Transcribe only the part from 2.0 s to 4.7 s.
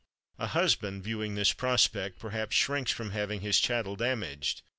perhaps shrinks from having his chattel damaged.